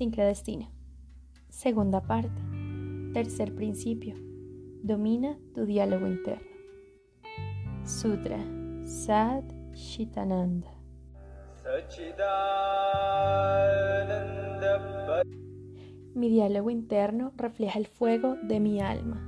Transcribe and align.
Sincrodestino. 0.00 0.66
Segunda 1.50 2.00
parte. 2.00 2.40
Tercer 3.12 3.54
principio. 3.54 4.14
Domina 4.82 5.36
tu 5.54 5.66
diálogo 5.66 6.06
interno. 6.06 6.48
Sutra 7.84 8.38
Sat 8.86 9.44
Chitananda. 9.74 10.70
Mi 16.14 16.30
diálogo 16.30 16.70
interno 16.70 17.34
refleja 17.36 17.78
el 17.78 17.86
fuego 17.86 18.36
de 18.42 18.58
mi 18.58 18.80
alma. 18.80 19.20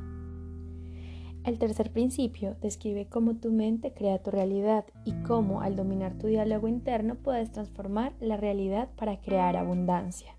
El 1.44 1.58
tercer 1.58 1.92
principio 1.92 2.56
describe 2.62 3.10
cómo 3.10 3.36
tu 3.36 3.52
mente 3.52 3.92
crea 3.92 4.22
tu 4.22 4.30
realidad 4.30 4.86
y 5.04 5.12
cómo 5.24 5.60
al 5.60 5.76
dominar 5.76 6.16
tu 6.16 6.28
diálogo 6.28 6.66
interno 6.66 7.16
puedes 7.16 7.52
transformar 7.52 8.14
la 8.20 8.38
realidad 8.38 8.88
para 8.96 9.20
crear 9.20 9.58
abundancia. 9.58 10.34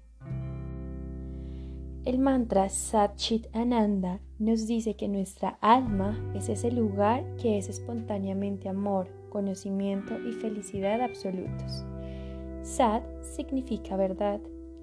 El 2.05 2.19
mantra 2.19 2.67
Sat 2.67 3.15
Chit 3.15 3.47
Ananda 3.53 4.19
nos 4.37 4.67
dice 4.67 4.97
que 4.97 5.07
nuestra 5.07 5.57
alma 5.61 6.19
es 6.35 6.49
ese 6.49 6.69
lugar 6.69 7.23
que 7.37 7.57
es 7.57 7.69
espontáneamente 7.69 8.67
amor, 8.67 9.07
conocimiento 9.29 10.19
y 10.19 10.33
felicidad 10.33 11.01
absolutos. 11.01 11.85
Sat 12.61 13.03
significa 13.21 13.95
verdad, 13.95 14.41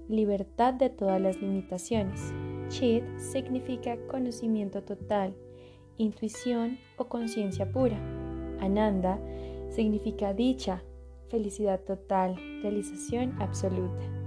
libertad 0.08 0.72
de 0.72 0.88
todas 0.88 1.20
las 1.20 1.36
limitaciones. 1.42 2.32
Chit 2.68 3.04
significa 3.18 3.98
conocimiento 4.06 4.82
total, 4.82 5.36
intuición 5.98 6.78
o 6.96 7.04
conciencia 7.04 7.70
pura. 7.70 7.98
Ananda 8.60 9.20
significa 9.68 10.32
dicha, 10.32 10.82
felicidad 11.28 11.80
total, 11.80 12.36
realización 12.62 13.34
absoluta. 13.42 14.19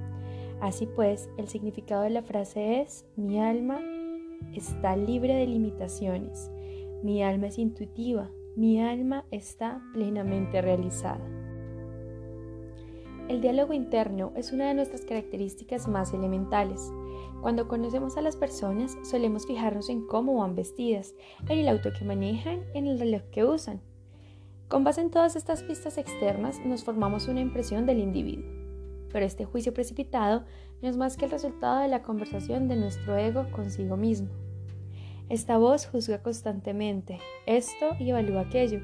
Así 0.63 0.85
pues, 0.85 1.29
el 1.35 1.49
significado 1.49 2.03
de 2.03 2.09
la 2.09 2.21
frase 2.21 2.79
es, 2.79 3.05
mi 3.17 3.37
alma 3.37 3.81
está 4.53 4.95
libre 4.95 5.35
de 5.35 5.45
limitaciones, 5.45 6.49
mi 7.03 7.21
alma 7.21 7.47
es 7.47 7.57
intuitiva, 7.57 8.31
mi 8.55 8.81
alma 8.81 9.25
está 9.29 9.81
plenamente 9.91 10.61
realizada. 10.61 11.19
El 13.27 13.41
diálogo 13.41 13.73
interno 13.73 14.31
es 14.37 14.53
una 14.53 14.69
de 14.69 14.73
nuestras 14.73 15.01
características 15.01 15.89
más 15.89 16.13
elementales. 16.13 16.93
Cuando 17.41 17.67
conocemos 17.67 18.15
a 18.15 18.21
las 18.21 18.37
personas 18.37 18.97
solemos 19.03 19.45
fijarnos 19.45 19.89
en 19.89 20.07
cómo 20.07 20.35
van 20.35 20.55
vestidas, 20.55 21.13
en 21.49 21.59
el 21.59 21.67
auto 21.67 21.89
que 21.91 22.05
manejan, 22.05 22.61
en 22.73 22.87
el 22.87 22.99
reloj 22.99 23.23
que 23.33 23.43
usan. 23.43 23.81
Con 24.69 24.85
base 24.85 25.01
en 25.01 25.11
todas 25.11 25.35
estas 25.35 25.61
pistas 25.61 25.97
externas 25.97 26.61
nos 26.65 26.85
formamos 26.85 27.27
una 27.27 27.41
impresión 27.41 27.85
del 27.85 27.99
individuo 27.99 28.52
pero 29.13 29.25
este 29.25 29.45
juicio 29.45 29.73
precipitado 29.73 30.43
no 30.81 30.89
es 30.89 30.97
más 30.97 31.15
que 31.15 31.25
el 31.25 31.31
resultado 31.31 31.79
de 31.79 31.87
la 31.87 32.01
conversación 32.01 32.67
de 32.67 32.75
nuestro 32.75 33.15
ego 33.15 33.45
consigo 33.51 33.95
mismo. 33.95 34.27
Esta 35.29 35.57
voz 35.57 35.85
juzga 35.85 36.21
constantemente 36.21 37.19
esto 37.45 37.91
y 37.99 38.09
evalúa 38.09 38.41
aquello. 38.41 38.81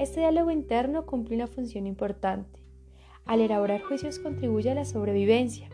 Este 0.00 0.20
diálogo 0.20 0.50
interno 0.50 1.06
cumple 1.06 1.36
una 1.36 1.46
función 1.46 1.86
importante. 1.86 2.58
Al 3.26 3.40
elaborar 3.40 3.82
juicios 3.82 4.18
contribuye 4.18 4.70
a 4.70 4.74
la 4.74 4.86
sobrevivencia. 4.86 5.68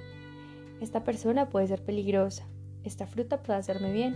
Esta 0.80 1.04
persona 1.04 1.48
puede 1.48 1.68
ser 1.68 1.82
peligrosa. 1.82 2.46
Esta 2.82 3.06
fruta 3.06 3.42
puede 3.42 3.60
hacerme 3.60 3.92
bien. 3.92 4.14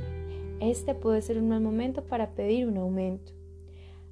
Este 0.61 0.95
puede 0.95 1.23
ser 1.23 1.39
un 1.39 1.49
mal 1.49 1.61
momento 1.61 2.05
para 2.05 2.35
pedir 2.35 2.67
un 2.67 2.79
aumento. 2.79 3.33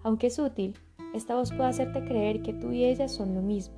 Aunque 0.02 0.28
es 0.28 0.38
útil, 0.38 0.78
esta 1.12 1.34
voz 1.34 1.50
puede 1.52 1.68
hacerte 1.68 2.04
creer 2.04 2.40
que 2.42 2.52
tú 2.52 2.70
y 2.70 2.84
ella 2.84 3.08
son 3.08 3.34
lo 3.34 3.42
mismo 3.42 3.74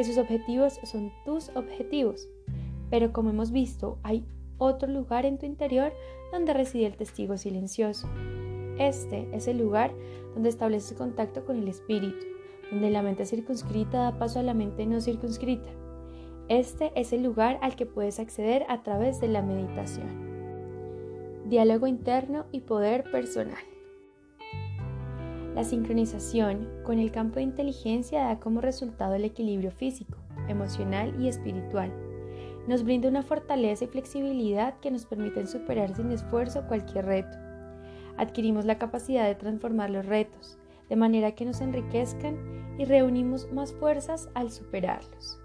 que 0.00 0.04
sus 0.04 0.16
objetivos 0.16 0.80
son 0.84 1.12
tus 1.26 1.50
objetivos. 1.50 2.26
Pero 2.88 3.12
como 3.12 3.28
hemos 3.28 3.50
visto, 3.50 3.98
hay 4.02 4.24
otro 4.56 4.88
lugar 4.90 5.26
en 5.26 5.36
tu 5.36 5.44
interior 5.44 5.92
donde 6.32 6.54
reside 6.54 6.86
el 6.86 6.96
testigo 6.96 7.36
silencioso. 7.36 8.08
Este 8.78 9.28
es 9.36 9.46
el 9.46 9.58
lugar 9.58 9.92
donde 10.32 10.48
estableces 10.48 10.96
contacto 10.96 11.44
con 11.44 11.58
el 11.58 11.68
espíritu, 11.68 12.24
donde 12.70 12.88
la 12.88 13.02
mente 13.02 13.26
circunscrita 13.26 13.98
da 14.04 14.18
paso 14.18 14.38
a 14.38 14.42
la 14.42 14.54
mente 14.54 14.86
no 14.86 15.02
circunscrita. 15.02 15.68
Este 16.48 16.92
es 16.94 17.12
el 17.12 17.22
lugar 17.22 17.58
al 17.60 17.76
que 17.76 17.84
puedes 17.84 18.20
acceder 18.20 18.64
a 18.70 18.82
través 18.82 19.20
de 19.20 19.28
la 19.28 19.42
meditación. 19.42 20.08
Diálogo 21.44 21.86
interno 21.86 22.46
y 22.52 22.60
poder 22.60 23.04
personal. 23.10 23.62
La 25.60 25.64
sincronización 25.64 26.66
con 26.84 26.98
el 26.98 27.12
campo 27.12 27.34
de 27.34 27.42
inteligencia 27.42 28.24
da 28.24 28.40
como 28.40 28.62
resultado 28.62 29.14
el 29.14 29.26
equilibrio 29.26 29.70
físico, 29.70 30.16
emocional 30.48 31.14
y 31.20 31.28
espiritual. 31.28 31.92
Nos 32.66 32.82
brinda 32.82 33.10
una 33.10 33.22
fortaleza 33.22 33.84
y 33.84 33.88
flexibilidad 33.88 34.80
que 34.80 34.90
nos 34.90 35.04
permiten 35.04 35.46
superar 35.46 35.94
sin 35.94 36.12
esfuerzo 36.12 36.66
cualquier 36.66 37.04
reto. 37.04 37.36
Adquirimos 38.16 38.64
la 38.64 38.78
capacidad 38.78 39.26
de 39.26 39.34
transformar 39.34 39.90
los 39.90 40.06
retos, 40.06 40.56
de 40.88 40.96
manera 40.96 41.32
que 41.32 41.44
nos 41.44 41.60
enriquezcan 41.60 42.38
y 42.78 42.86
reunimos 42.86 43.52
más 43.52 43.74
fuerzas 43.74 44.30
al 44.32 44.50
superarlos. 44.50 45.42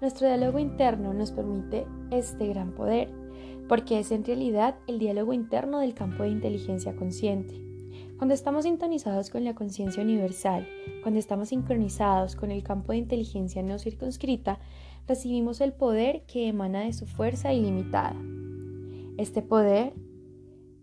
Nuestro 0.00 0.26
diálogo 0.26 0.58
interno 0.58 1.14
nos 1.14 1.30
permite 1.30 1.86
este 2.10 2.48
gran 2.48 2.72
poder, 2.72 3.08
porque 3.68 4.00
es 4.00 4.10
en 4.10 4.24
realidad 4.24 4.78
el 4.88 4.98
diálogo 4.98 5.32
interno 5.32 5.78
del 5.78 5.94
campo 5.94 6.24
de 6.24 6.30
inteligencia 6.30 6.96
consciente. 6.96 7.69
Cuando 8.20 8.34
estamos 8.34 8.64
sintonizados 8.64 9.30
con 9.30 9.44
la 9.44 9.54
conciencia 9.54 10.02
universal, 10.02 10.68
cuando 11.00 11.18
estamos 11.18 11.48
sincronizados 11.48 12.36
con 12.36 12.50
el 12.50 12.62
campo 12.62 12.92
de 12.92 12.98
inteligencia 12.98 13.62
no 13.62 13.78
circunscrita, 13.78 14.58
recibimos 15.08 15.62
el 15.62 15.72
poder 15.72 16.26
que 16.26 16.46
emana 16.46 16.80
de 16.80 16.92
su 16.92 17.06
fuerza 17.06 17.54
ilimitada. 17.54 18.14
Este 19.16 19.40
poder 19.40 19.94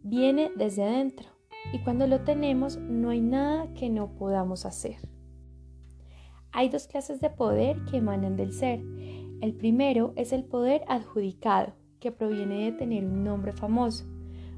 viene 0.02 0.50
desde 0.56 0.84
adentro 0.84 1.28
y 1.72 1.78
cuando 1.78 2.08
lo 2.08 2.22
tenemos 2.22 2.78
no 2.78 3.12
hay 3.12 3.22
nada 3.22 3.72
que 3.76 3.92
no 3.92 4.16
podamos 4.16 4.66
hacer. 4.66 4.96
Hay 6.52 6.70
dos 6.70 6.88
clases 6.88 7.22
de 7.22 7.30
poder 7.30 7.86
que 7.86 7.98
emanan 7.98 8.36
del 8.36 8.52
ser. 8.52 8.82
El 9.42 9.54
primero 9.54 10.12
es 10.16 10.34
el 10.34 10.44
poder 10.44 10.82
adjudicado, 10.88 11.74
que 12.00 12.12
proviene 12.12 12.66
de 12.66 12.72
tener 12.72 13.06
un 13.06 13.24
nombre 13.24 13.52
famoso, 13.52 14.06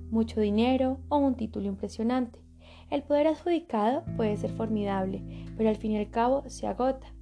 mucho 0.10 0.40
dinero 0.40 1.02
o 1.10 1.18
un 1.18 1.36
título 1.36 1.68
impresionante. 1.68 2.48
El 2.90 3.04
poder 3.04 3.28
adjudicado 3.28 4.04
puede 4.18 4.36
ser 4.38 4.52
formidable, 4.52 5.22
pero 5.58 5.70
al 5.70 5.76
fin 5.76 5.92
y 5.92 5.98
al 5.98 6.10
cabo 6.10 6.44
se 6.48 6.66
agota. 6.66 7.14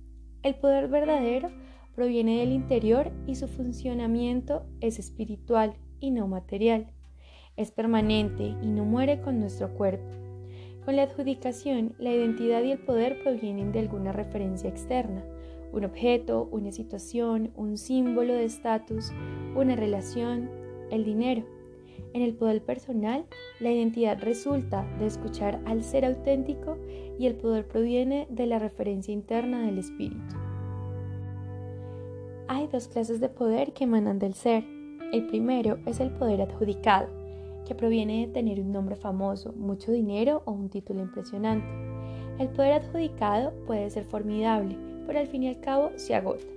El 0.43 0.55
poder 0.55 0.87
verdadero 0.87 1.49
proviene 1.93 2.39
del 2.39 2.51
interior 2.51 3.11
y 3.25 3.35
su 3.35 3.47
funcionamiento 3.47 4.65
es 4.79 4.99
espiritual 4.99 5.73
y 5.99 6.11
no 6.11 6.27
material. 6.27 6.93
Es 7.57 7.71
permanente 7.71 8.55
y 8.61 8.67
no 8.67 8.85
muere 8.85 9.19
con 9.19 9.39
nuestro 9.39 9.73
cuerpo. 9.73 10.07
Con 10.85 10.95
la 10.95 11.03
adjudicación, 11.03 11.95
la 11.97 12.13
identidad 12.13 12.63
y 12.63 12.71
el 12.71 12.79
poder 12.79 13.21
provienen 13.21 13.73
de 13.73 13.79
alguna 13.79 14.13
referencia 14.13 14.69
externa, 14.69 15.25
un 15.73 15.83
objeto, 15.83 16.47
una 16.51 16.71
situación, 16.71 17.51
un 17.55 17.77
símbolo 17.77 18.33
de 18.33 18.45
estatus, 18.45 19.11
una 19.55 19.75
relación, 19.75 20.49
el 20.91 21.03
dinero. 21.03 21.43
En 22.13 22.21
el 22.21 22.33
poder 22.33 22.63
personal, 22.63 23.25
la 23.59 23.71
identidad 23.71 24.19
resulta 24.19 24.85
de 24.99 25.07
escuchar 25.07 25.61
al 25.65 25.83
ser 25.83 26.05
auténtico 26.05 26.77
y 27.19 27.27
el 27.27 27.35
poder 27.35 27.67
proviene 27.67 28.27
de 28.29 28.47
la 28.47 28.59
referencia 28.59 29.13
interna 29.13 29.65
del 29.65 29.77
espíritu. 29.77 30.35
Hay 32.47 32.67
dos 32.67 32.87
clases 32.87 33.19
de 33.19 33.29
poder 33.29 33.73
que 33.73 33.83
emanan 33.83 34.19
del 34.19 34.33
ser. 34.33 34.63
El 35.11 35.27
primero 35.27 35.79
es 35.85 35.99
el 35.99 36.11
poder 36.11 36.41
adjudicado, 36.41 37.07
que 37.67 37.75
proviene 37.75 38.25
de 38.25 38.33
tener 38.33 38.61
un 38.61 38.71
nombre 38.71 38.95
famoso, 38.95 39.53
mucho 39.53 39.91
dinero 39.91 40.43
o 40.45 40.51
un 40.51 40.69
título 40.69 41.01
impresionante. 41.01 41.67
El 42.39 42.49
poder 42.49 42.73
adjudicado 42.73 43.53
puede 43.65 43.89
ser 43.89 44.05
formidable, 44.05 44.77
pero 45.05 45.19
al 45.19 45.27
fin 45.27 45.43
y 45.43 45.49
al 45.49 45.59
cabo 45.59 45.91
se 45.95 46.15
agota. 46.15 46.56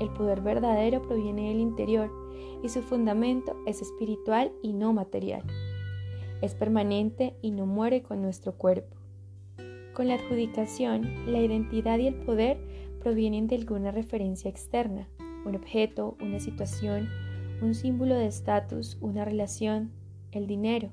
El 0.00 0.10
poder 0.10 0.40
verdadero 0.40 1.02
proviene 1.02 1.48
del 1.48 1.60
interior 1.60 2.10
y 2.62 2.68
su 2.68 2.82
fundamento 2.82 3.56
es 3.66 3.82
espiritual 3.82 4.52
y 4.62 4.72
no 4.72 4.92
material. 4.92 5.42
Es 6.42 6.54
permanente 6.54 7.36
y 7.42 7.50
no 7.50 7.66
muere 7.66 8.02
con 8.02 8.22
nuestro 8.22 8.52
cuerpo. 8.52 8.96
Con 9.92 10.08
la 10.08 10.14
adjudicación, 10.14 11.30
la 11.30 11.40
identidad 11.40 11.98
y 11.98 12.08
el 12.08 12.16
poder 12.16 12.58
provienen 13.00 13.46
de 13.46 13.56
alguna 13.56 13.92
referencia 13.92 14.50
externa, 14.50 15.08
un 15.44 15.54
objeto, 15.54 16.16
una 16.20 16.40
situación, 16.40 17.08
un 17.62 17.74
símbolo 17.74 18.14
de 18.14 18.26
estatus, 18.26 18.98
una 19.00 19.24
relación, 19.24 19.92
el 20.32 20.46
dinero. 20.46 20.90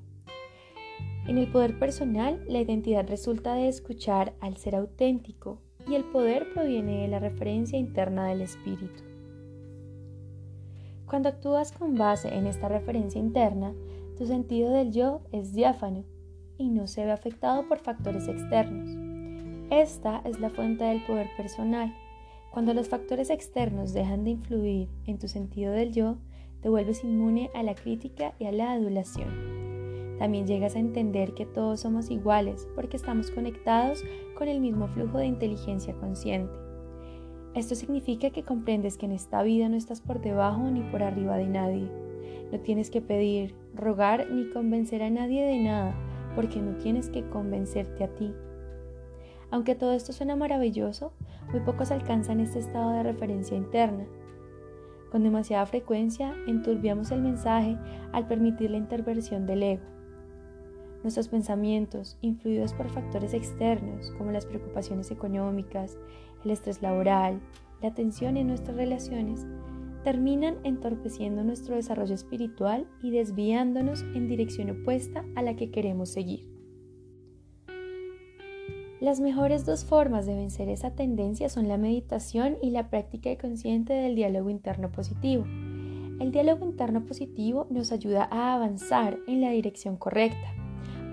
En 1.27 1.37
el 1.37 1.51
poder 1.51 1.79
personal, 1.79 2.43
la 2.47 2.59
identidad 2.59 3.07
resulta 3.07 3.55
de 3.55 3.67
escuchar 3.67 4.33
al 4.39 4.57
ser 4.57 4.75
auténtico 4.75 5.61
y 5.87 5.95
el 5.95 6.03
poder 6.05 6.51
proviene 6.53 7.01
de 7.01 7.07
la 7.07 7.19
referencia 7.19 7.77
interna 7.77 8.27
del 8.27 8.41
espíritu. 8.41 9.03
Cuando 11.05 11.29
actúas 11.29 11.71
con 11.71 11.95
base 11.95 12.33
en 12.33 12.47
esta 12.47 12.69
referencia 12.69 13.19
interna, 13.19 13.73
tu 14.17 14.25
sentido 14.25 14.71
del 14.71 14.91
yo 14.91 15.21
es 15.31 15.53
diáfano 15.53 16.05
y 16.57 16.69
no 16.69 16.87
se 16.87 17.05
ve 17.05 17.11
afectado 17.11 17.67
por 17.67 17.79
factores 17.79 18.27
externos. 18.27 18.89
Esta 19.71 20.21
es 20.25 20.39
la 20.39 20.49
fuente 20.49 20.83
del 20.83 21.03
poder 21.05 21.27
personal, 21.35 21.93
Cuando 22.51 22.73
los 22.73 22.89
factores 22.89 23.29
externos 23.29 23.93
dejan 23.93 24.25
de 24.25 24.31
influir 24.31 24.89
en 25.05 25.17
tu 25.17 25.29
sentido 25.29 25.71
del 25.71 25.93
yo, 25.93 26.17
te 26.61 26.67
vuelves 26.67 27.03
inmune 27.03 27.49
a 27.55 27.63
la 27.63 27.75
crítica 27.75 28.33
y 28.39 28.45
a 28.45 28.51
la 28.51 28.73
adulación. 28.73 29.60
También 30.21 30.45
llegas 30.45 30.75
a 30.75 30.79
entender 30.79 31.33
que 31.33 31.47
todos 31.47 31.79
somos 31.79 32.11
iguales 32.11 32.67
porque 32.75 32.95
estamos 32.95 33.31
conectados 33.31 34.03
con 34.37 34.47
el 34.49 34.59
mismo 34.59 34.87
flujo 34.89 35.17
de 35.17 35.25
inteligencia 35.25 35.95
consciente. 35.95 36.53
Esto 37.55 37.73
significa 37.73 38.29
que 38.29 38.43
comprendes 38.43 38.99
que 38.99 39.07
en 39.07 39.13
esta 39.13 39.41
vida 39.41 39.67
no 39.67 39.77
estás 39.77 39.99
por 39.99 40.21
debajo 40.21 40.61
ni 40.69 40.81
por 40.91 41.01
arriba 41.01 41.37
de 41.37 41.47
nadie. 41.47 41.89
No 42.51 42.59
tienes 42.59 42.91
que 42.91 43.01
pedir, 43.01 43.55
rogar 43.73 44.29
ni 44.29 44.47
convencer 44.51 45.01
a 45.01 45.09
nadie 45.09 45.43
de 45.43 45.57
nada, 45.57 45.95
porque 46.35 46.61
no 46.61 46.77
tienes 46.77 47.09
que 47.09 47.27
convencerte 47.27 48.03
a 48.03 48.13
ti. 48.13 48.31
Aunque 49.49 49.73
todo 49.73 49.93
esto 49.93 50.13
suena 50.13 50.35
maravilloso, 50.35 51.13
muy 51.51 51.61
pocos 51.61 51.89
alcanzan 51.89 52.41
este 52.41 52.59
estado 52.59 52.91
de 52.91 53.01
referencia 53.01 53.57
interna. 53.57 54.05
Con 55.11 55.23
demasiada 55.23 55.65
frecuencia 55.65 56.35
enturbiamos 56.45 57.09
el 57.09 57.23
mensaje 57.23 57.75
al 58.11 58.27
permitir 58.27 58.69
la 58.69 58.77
intervención 58.77 59.47
del 59.47 59.63
ego. 59.63 60.00
Nuestros 61.03 61.29
pensamientos, 61.29 62.17
influidos 62.21 62.73
por 62.73 62.89
factores 62.89 63.33
externos 63.33 64.11
como 64.17 64.31
las 64.31 64.45
preocupaciones 64.45 65.09
económicas, 65.09 65.97
el 66.45 66.51
estrés 66.51 66.81
laboral, 66.81 67.41
la 67.81 67.93
tensión 67.93 68.37
en 68.37 68.47
nuestras 68.47 68.77
relaciones, 68.77 69.45
terminan 70.03 70.57
entorpeciendo 70.63 71.43
nuestro 71.43 71.75
desarrollo 71.75 72.13
espiritual 72.13 72.87
y 73.01 73.11
desviándonos 73.11 74.03
en 74.15 74.27
dirección 74.27 74.69
opuesta 74.69 75.25
a 75.35 75.41
la 75.41 75.55
que 75.55 75.71
queremos 75.71 76.09
seguir. 76.09 76.51
Las 78.99 79.19
mejores 79.19 79.65
dos 79.65 79.83
formas 79.83 80.27
de 80.27 80.35
vencer 80.35 80.69
esa 80.69 80.91
tendencia 80.93 81.49
son 81.49 81.67
la 81.67 81.77
meditación 81.77 82.57
y 82.61 82.69
la 82.69 82.91
práctica 82.91 83.35
consciente 83.35 83.93
del 83.93 84.15
diálogo 84.15 84.51
interno 84.51 84.91
positivo. 84.91 85.43
El 86.19 86.31
diálogo 86.31 86.65
interno 86.65 87.03
positivo 87.03 87.65
nos 87.71 87.91
ayuda 87.91 88.27
a 88.29 88.53
avanzar 88.53 89.17
en 89.25 89.41
la 89.41 89.49
dirección 89.49 89.97
correcta, 89.97 90.53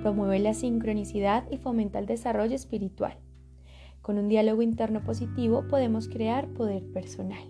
promueve 0.02 0.38
la 0.38 0.54
sincronicidad 0.54 1.50
y 1.50 1.58
fomenta 1.58 1.98
el 1.98 2.06
desarrollo 2.06 2.54
espiritual. 2.54 3.18
Con 4.00 4.18
un 4.18 4.28
diálogo 4.28 4.62
interno 4.62 5.02
positivo 5.02 5.66
podemos 5.68 6.08
crear 6.08 6.48
poder 6.48 6.84
personal. 6.92 7.42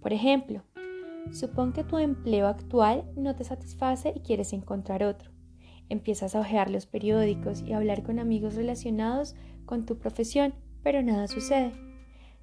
Por 0.00 0.12
ejemplo, 0.12 0.62
supón 1.30 1.72
que 1.72 1.84
tu 1.84 1.98
empleo 1.98 2.46
actual 2.46 3.04
no 3.16 3.34
te 3.34 3.44
satisface 3.44 4.12
y 4.14 4.20
quieres 4.20 4.52
encontrar 4.52 5.02
otro. 5.02 5.30
Empiezas 5.88 6.34
a 6.34 6.40
ojear 6.40 6.70
los 6.70 6.86
periódicos 6.86 7.62
y 7.62 7.72
a 7.72 7.76
hablar 7.76 8.02
con 8.02 8.18
amigos 8.18 8.54
relacionados 8.54 9.34
con 9.64 9.86
tu 9.86 9.98
profesión, 9.98 10.54
pero 10.82 11.02
nada 11.02 11.28
sucede. 11.28 11.72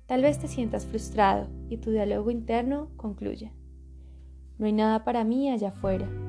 Tal 0.05 0.21
vez 0.21 0.39
te 0.39 0.47
sientas 0.47 0.85
frustrado 0.85 1.49
y 1.69 1.77
tu 1.77 1.91
diálogo 1.91 2.31
interno 2.31 2.89
concluya. 2.95 3.53
No 4.57 4.65
hay 4.65 4.73
nada 4.73 5.03
para 5.03 5.23
mí 5.23 5.49
allá 5.49 5.69
afuera. 5.69 6.28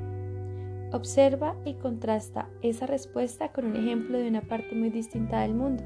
Observa 0.92 1.54
y 1.64 1.74
contrasta 1.74 2.48
esa 2.62 2.84
respuesta 2.86 3.52
con 3.52 3.64
un 3.64 3.76
ejemplo 3.76 4.18
de 4.18 4.26
una 4.26 4.40
parte 4.40 4.74
muy 4.74 4.90
distinta 4.90 5.42
del 5.42 5.54
mundo. 5.54 5.84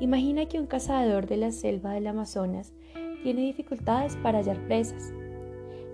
Imagina 0.00 0.46
que 0.46 0.58
un 0.58 0.66
cazador 0.66 1.26
de 1.26 1.36
la 1.36 1.52
selva 1.52 1.92
del 1.92 2.08
Amazonas 2.08 2.74
tiene 3.22 3.42
dificultades 3.42 4.16
para 4.16 4.38
hallar 4.38 4.58
presas. 4.66 5.12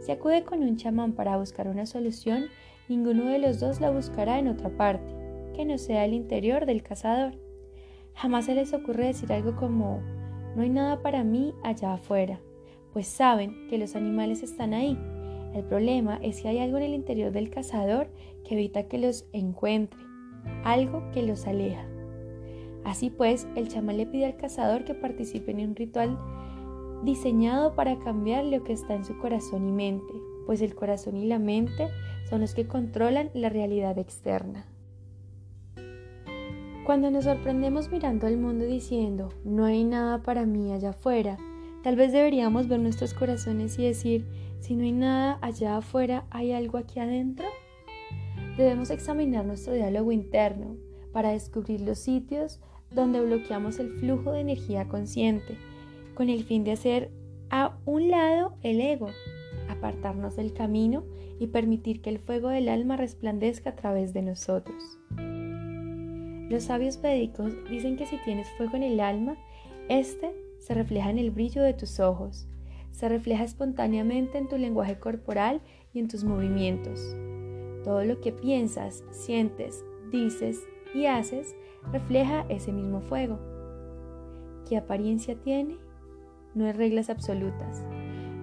Si 0.00 0.10
acude 0.12 0.44
con 0.44 0.62
un 0.62 0.76
chamán 0.76 1.12
para 1.12 1.36
buscar 1.36 1.68
una 1.68 1.84
solución, 1.84 2.46
ninguno 2.88 3.26
de 3.26 3.38
los 3.38 3.60
dos 3.60 3.80
la 3.80 3.90
buscará 3.90 4.38
en 4.38 4.48
otra 4.48 4.70
parte, 4.70 5.14
que 5.54 5.66
no 5.66 5.76
sea 5.76 6.06
el 6.06 6.14
interior 6.14 6.64
del 6.64 6.82
cazador. 6.82 7.34
Jamás 8.14 8.46
se 8.46 8.54
les 8.54 8.72
ocurre 8.72 9.08
decir 9.08 9.30
algo 9.32 9.56
como, 9.56 10.00
no 10.56 10.62
hay 10.62 10.70
nada 10.70 11.02
para 11.02 11.22
mí 11.22 11.54
allá 11.62 11.94
afuera, 11.94 12.40
pues 12.94 13.06
saben 13.06 13.68
que 13.68 13.78
los 13.78 13.94
animales 13.94 14.42
están 14.42 14.72
ahí. 14.72 14.98
El 15.54 15.64
problema 15.64 16.18
es 16.22 16.36
si 16.36 16.48
hay 16.48 16.58
algo 16.58 16.78
en 16.78 16.84
el 16.84 16.94
interior 16.94 17.32
del 17.32 17.50
cazador 17.50 18.08
que 18.44 18.54
evita 18.54 18.84
que 18.84 18.98
los 18.98 19.26
encuentre, 19.32 20.00
algo 20.64 21.02
que 21.12 21.22
los 21.22 21.46
aleja. 21.46 21.86
Así 22.84 23.10
pues, 23.10 23.46
el 23.54 23.68
chamán 23.68 23.96
le 23.96 24.06
pide 24.06 24.26
al 24.26 24.36
cazador 24.36 24.84
que 24.84 24.94
participe 24.94 25.52
en 25.52 25.60
un 25.60 25.76
ritual 25.76 26.18
diseñado 27.04 27.74
para 27.74 27.98
cambiar 27.98 28.44
lo 28.44 28.64
que 28.64 28.72
está 28.72 28.94
en 28.94 29.04
su 29.04 29.18
corazón 29.18 29.68
y 29.68 29.72
mente, 29.72 30.12
pues 30.46 30.62
el 30.62 30.74
corazón 30.74 31.16
y 31.16 31.26
la 31.26 31.38
mente 31.38 31.88
son 32.28 32.40
los 32.40 32.54
que 32.54 32.66
controlan 32.66 33.30
la 33.34 33.48
realidad 33.48 33.98
externa. 33.98 34.66
Cuando 36.84 37.10
nos 37.12 37.24
sorprendemos 37.24 37.92
mirando 37.92 38.26
al 38.26 38.38
mundo 38.38 38.64
diciendo, 38.64 39.28
no 39.44 39.64
hay 39.64 39.84
nada 39.84 40.22
para 40.22 40.46
mí 40.46 40.72
allá 40.72 40.90
afuera, 40.90 41.38
tal 41.84 41.94
vez 41.94 42.12
deberíamos 42.12 42.66
ver 42.66 42.80
nuestros 42.80 43.14
corazones 43.14 43.78
y 43.78 43.84
decir, 43.84 44.26
si 44.62 44.76
no 44.76 44.84
hay 44.84 44.92
nada 44.92 45.38
allá 45.42 45.76
afuera, 45.76 46.24
¿hay 46.30 46.52
algo 46.52 46.78
aquí 46.78 47.00
adentro? 47.00 47.46
Debemos 48.56 48.90
examinar 48.90 49.44
nuestro 49.44 49.72
diálogo 49.72 50.12
interno 50.12 50.76
para 51.12 51.32
descubrir 51.32 51.80
los 51.80 51.98
sitios 51.98 52.60
donde 52.92 53.20
bloqueamos 53.20 53.80
el 53.80 53.90
flujo 53.98 54.30
de 54.30 54.40
energía 54.40 54.86
consciente, 54.86 55.56
con 56.14 56.28
el 56.28 56.44
fin 56.44 56.62
de 56.62 56.72
hacer 56.72 57.10
a 57.50 57.76
un 57.86 58.08
lado 58.08 58.54
el 58.62 58.80
ego 58.80 59.08
apartarnos 59.68 60.36
del 60.36 60.52
camino 60.52 61.02
y 61.40 61.48
permitir 61.48 62.00
que 62.00 62.10
el 62.10 62.20
fuego 62.20 62.48
del 62.48 62.68
alma 62.68 62.96
resplandezca 62.96 63.70
a 63.70 63.76
través 63.76 64.12
de 64.12 64.22
nosotros. 64.22 64.98
Los 66.48 66.64
sabios 66.64 67.00
védicos 67.02 67.52
dicen 67.68 67.96
que 67.96 68.06
si 68.06 68.16
tienes 68.18 68.48
fuego 68.56 68.76
en 68.76 68.84
el 68.84 69.00
alma, 69.00 69.36
este 69.88 70.32
se 70.60 70.74
refleja 70.74 71.10
en 71.10 71.18
el 71.18 71.32
brillo 71.32 71.62
de 71.62 71.74
tus 71.74 71.98
ojos, 71.98 72.46
se 72.92 73.08
refleja 73.08 73.42
espontáneamente 73.42 74.38
en 74.38 74.48
tu 74.48 74.56
lenguaje 74.56 74.98
corporal 74.98 75.60
y 75.92 75.98
en 75.98 76.08
tus 76.08 76.22
movimientos. 76.24 77.16
Todo 77.82 78.04
lo 78.04 78.20
que 78.20 78.30
piensas, 78.30 79.02
sientes, 79.10 79.84
dices 80.12 80.60
y 80.94 81.06
haces 81.06 81.56
refleja 81.90 82.46
ese 82.48 82.70
mismo 82.70 83.00
fuego. 83.00 83.40
¿Qué 84.68 84.76
apariencia 84.76 85.34
tiene? 85.34 85.78
No 86.54 86.66
hay 86.66 86.72
reglas 86.72 87.10
absolutas, 87.10 87.82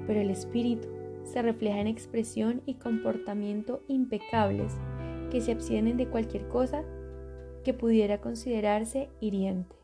pero 0.08 0.20
el 0.20 0.30
espíritu 0.30 0.90
se 1.24 1.42
refleja 1.42 1.80
en 1.80 1.88
expresión 1.88 2.62
y 2.66 2.74
comportamiento 2.76 3.84
impecables 3.88 4.74
que 5.32 5.42
se 5.42 5.52
abstienen 5.52 5.96
de 5.96 6.08
cualquier 6.08 6.48
cosa 6.48 6.84
que 7.64 7.74
pudiera 7.74 8.20
considerarse 8.20 9.10
hiriente. 9.20 9.76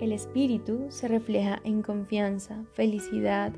El 0.00 0.12
espíritu 0.12 0.86
se 0.90 1.08
refleja 1.08 1.60
en 1.64 1.82
confianza, 1.82 2.64
felicidad, 2.72 3.52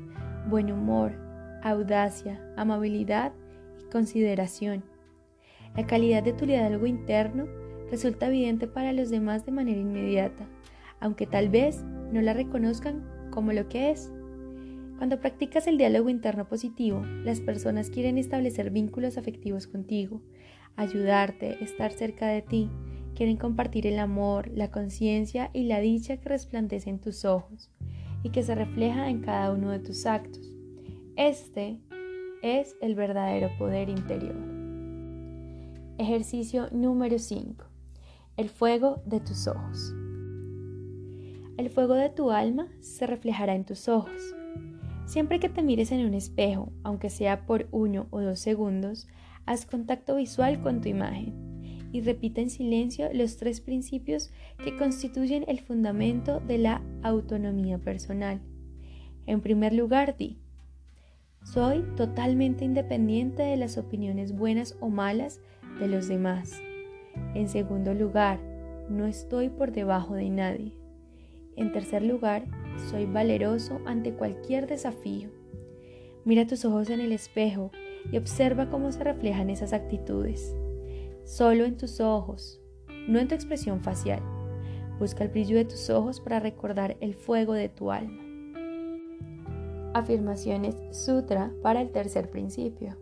buen 0.49 0.71
humor, 0.71 1.13
audacia, 1.61 2.41
amabilidad 2.57 3.31
y 3.79 3.89
consideración. 3.91 4.83
La 5.75 5.85
calidad 5.85 6.23
de 6.23 6.33
tu 6.33 6.47
diálogo 6.47 6.87
interno 6.87 7.45
resulta 7.91 8.27
evidente 8.27 8.67
para 8.67 8.91
los 8.91 9.11
demás 9.11 9.45
de 9.45 9.51
manera 9.51 9.79
inmediata, 9.79 10.47
aunque 10.99 11.27
tal 11.27 11.49
vez 11.49 11.83
no 12.11 12.21
la 12.21 12.33
reconozcan 12.33 13.05
como 13.29 13.53
lo 13.53 13.69
que 13.69 13.91
es. 13.91 14.11
Cuando 14.97 15.19
practicas 15.19 15.67
el 15.67 15.77
diálogo 15.77 16.09
interno 16.09 16.47
positivo, 16.47 17.03
las 17.23 17.39
personas 17.39 17.91
quieren 17.91 18.17
establecer 18.17 18.71
vínculos 18.71 19.17
afectivos 19.17 19.67
contigo, 19.67 20.21
ayudarte, 20.75 21.63
estar 21.63 21.91
cerca 21.91 22.27
de 22.27 22.41
ti, 22.41 22.69
quieren 23.15 23.37
compartir 23.37 23.87
el 23.87 23.99
amor, 23.99 24.49
la 24.53 24.71
conciencia 24.71 25.49
y 25.53 25.63
la 25.63 25.79
dicha 25.79 26.17
que 26.17 26.29
resplandece 26.29 26.89
en 26.89 26.99
tus 26.99 27.25
ojos 27.25 27.69
y 28.23 28.29
que 28.29 28.43
se 28.43 28.55
refleja 28.55 29.09
en 29.09 29.21
cada 29.21 29.51
uno 29.51 29.71
de 29.71 29.79
tus 29.79 30.05
actos. 30.05 30.41
Este 31.15 31.79
es 32.41 32.75
el 32.81 32.95
verdadero 32.95 33.49
poder 33.57 33.89
interior. 33.89 34.35
Ejercicio 35.97 36.67
número 36.71 37.19
5. 37.19 37.65
El 38.37 38.49
fuego 38.49 39.01
de 39.05 39.19
tus 39.19 39.47
ojos. 39.47 39.93
El 41.57 41.69
fuego 41.69 41.93
de 41.93 42.09
tu 42.09 42.31
alma 42.31 42.67
se 42.79 43.05
reflejará 43.05 43.53
en 43.53 43.65
tus 43.65 43.87
ojos. 43.87 44.35
Siempre 45.05 45.39
que 45.39 45.49
te 45.49 45.61
mires 45.61 45.91
en 45.91 46.05
un 46.05 46.13
espejo, 46.13 46.71
aunque 46.83 47.09
sea 47.09 47.45
por 47.45 47.67
uno 47.71 48.07
o 48.09 48.21
dos 48.21 48.39
segundos, 48.39 49.07
haz 49.45 49.65
contacto 49.65 50.15
visual 50.15 50.61
con 50.61 50.81
tu 50.81 50.87
imagen 50.87 51.50
y 51.91 52.01
repita 52.01 52.41
en 52.41 52.49
silencio 52.49 53.09
los 53.13 53.37
tres 53.37 53.61
principios 53.61 54.31
que 54.63 54.75
constituyen 54.77 55.45
el 55.47 55.59
fundamento 55.59 56.39
de 56.39 56.57
la 56.57 56.81
autonomía 57.03 57.77
personal. 57.77 58.41
En 59.25 59.41
primer 59.41 59.73
lugar, 59.73 60.15
di, 60.17 60.37
soy 61.43 61.83
totalmente 61.95 62.65
independiente 62.65 63.43
de 63.43 63.57
las 63.57 63.77
opiniones 63.77 64.33
buenas 64.33 64.75
o 64.79 64.89
malas 64.89 65.41
de 65.79 65.87
los 65.87 66.07
demás. 66.07 66.61
En 67.33 67.49
segundo 67.49 67.93
lugar, 67.93 68.39
no 68.89 69.05
estoy 69.05 69.49
por 69.49 69.71
debajo 69.71 70.15
de 70.15 70.29
nadie. 70.29 70.73
En 71.55 71.71
tercer 71.71 72.03
lugar, 72.03 72.45
soy 72.89 73.05
valeroso 73.05 73.81
ante 73.85 74.13
cualquier 74.13 74.67
desafío. 74.67 75.29
Mira 76.23 76.45
tus 76.45 76.65
ojos 76.65 76.89
en 76.89 76.99
el 76.99 77.11
espejo 77.11 77.71
y 78.11 78.17
observa 78.17 78.69
cómo 78.69 78.91
se 78.91 79.03
reflejan 79.03 79.49
esas 79.49 79.73
actitudes. 79.73 80.55
Solo 81.23 81.65
en 81.65 81.77
tus 81.77 81.99
ojos, 81.99 82.61
no 83.07 83.19
en 83.19 83.27
tu 83.27 83.35
expresión 83.35 83.81
facial. 83.81 84.21
Busca 84.99 85.23
el 85.23 85.29
brillo 85.29 85.57
de 85.57 85.65
tus 85.65 85.89
ojos 85.89 86.19
para 86.19 86.39
recordar 86.39 86.97
el 87.01 87.15
fuego 87.15 87.53
de 87.53 87.69
tu 87.69 87.91
alma. 87.91 88.23
Afirmaciones 89.93 90.75
Sutra 90.91 91.51
para 91.61 91.81
el 91.81 91.91
tercer 91.91 92.29
principio. 92.29 92.97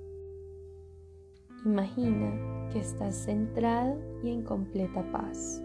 Imagina 1.66 2.70
que 2.72 2.80
estás 2.80 3.16
centrado 3.16 3.98
y 4.24 4.30
en 4.32 4.44
completa 4.44 5.04
paz. 5.12 5.62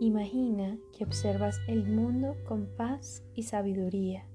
Imagina 0.00 0.76
que 0.92 1.04
observas 1.04 1.58
el 1.68 1.86
mundo 1.86 2.36
con 2.46 2.66
paz 2.76 3.22
y 3.34 3.44
sabiduría. 3.44 4.26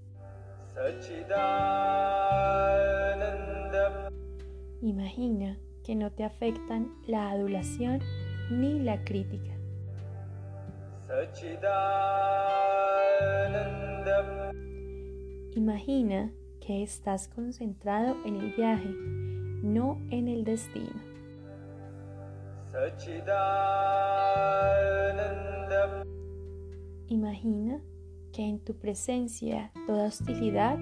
Imagina 4.82 5.58
que 5.84 5.96
no 5.96 6.12
te 6.12 6.24
afectan 6.24 6.92
la 7.06 7.30
adulación 7.32 8.00
ni 8.50 8.80
la 8.80 9.04
crítica. 9.04 9.54
Imagina 15.56 16.32
que 16.60 16.84
estás 16.84 17.28
concentrado 17.28 18.16
en 18.26 18.38
el 18.38 18.52
viaje, 18.54 18.90
no 19.64 20.02
en 20.10 20.28
el 20.28 20.44
destino. 20.44 21.00
Que 28.32 28.44
en 28.44 28.60
tu 28.60 28.74
presencia 28.76 29.72
toda 29.88 30.08
hostilidad 30.08 30.78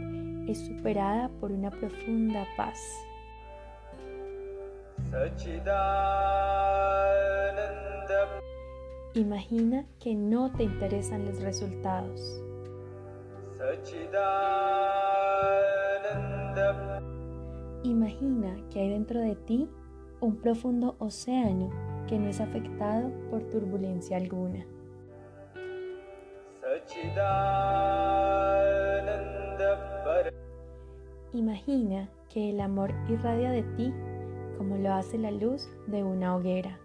es 0.48 0.60
superada 0.66 1.30
por 1.40 1.52
una 1.52 1.70
profunda 1.70 2.46
paz. 2.56 2.80
Imagina 9.16 9.86
que 10.00 10.16
no 10.16 10.52
te 10.52 10.64
interesan 10.64 11.26
los 11.26 11.42
resultados. 11.42 12.42
Imagina 17.84 18.56
que 18.70 18.80
hay 18.80 18.90
dentro 18.90 19.20
de 19.20 19.36
ti 19.36 19.70
un 20.22 20.36
profundo 20.38 20.96
océano 21.00 21.70
que 22.08 22.20
no 22.20 22.28
es 22.28 22.40
afectado 22.42 23.12
por 23.30 23.44
turbulencia 23.44 24.18
alguna. 24.18 24.66
Imagina 31.34 32.10
que 32.30 32.50
el 32.50 32.60
amor 32.60 32.92
irradia 33.08 33.52
de 33.52 33.64
ti 33.78 33.94
como 34.58 34.78
lo 34.78 34.94
hace 34.94 35.18
la 35.18 35.32
luz 35.32 35.70
de 35.88 36.04
una 36.04 36.36
hoguera. 36.36 36.78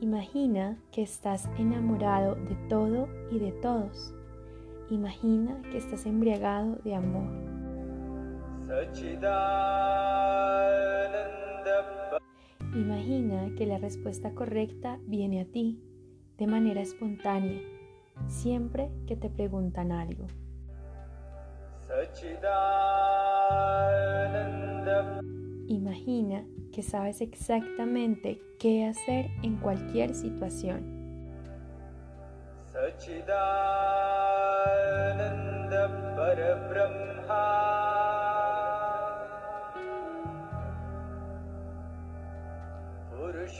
Imagina 0.00 0.78
que 0.92 1.02
estás 1.02 1.46
enamorado 1.58 2.34
de 2.36 2.54
todo 2.68 3.08
y 3.30 3.38
de 3.38 3.52
todos. 3.52 4.14
Imagina 4.88 5.60
que 5.70 5.76
estás 5.76 6.06
embriagado 6.06 6.76
de 6.84 6.94
amor. 6.94 7.28
Imagina 12.74 13.52
que 13.56 13.66
la 13.66 13.78
respuesta 13.78 14.32
correcta 14.32 14.98
viene 15.06 15.40
a 15.40 15.44
ti 15.44 15.82
de 16.38 16.46
manera 16.46 16.80
espontánea, 16.80 17.60
siempre 18.28 18.90
que 19.08 19.16
te 19.16 19.28
preguntan 19.28 19.90
algo. 19.90 20.26
Imagina 25.66 26.44
que 26.72 26.82
sabes 26.82 27.20
exactamente 27.20 28.40
qué 28.60 28.86
hacer 28.86 29.30
en 29.42 29.56
cualquier 29.56 30.14
situación. 30.14 31.00
Sachidananda 32.72 33.50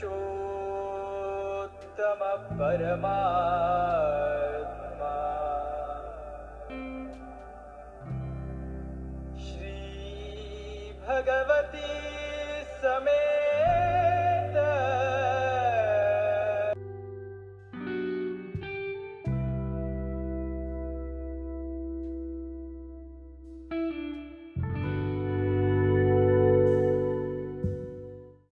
पुरुषोत्तमपरमा 0.03 1.61